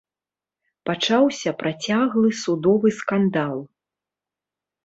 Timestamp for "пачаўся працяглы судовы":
0.89-2.87